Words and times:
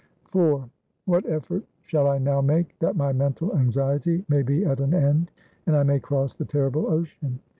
IV 0.35 0.63
What 1.05 1.27
effort 1.29 1.63
shall 1.83 2.07
I 2.07 2.17
now 2.17 2.41
make 2.41 2.75
That 2.79 2.95
my 2.95 3.13
mental 3.13 3.55
anxiety 3.55 4.25
may 4.27 4.41
be 4.41 4.65
at 4.65 4.79
an 4.79 4.95
end, 4.95 5.29
and 5.67 5.75
I 5.75 5.83
may 5.83 5.99
cross 5.99 6.33
the 6.33 6.43
terrible 6.43 6.87
ocean 6.89 7.39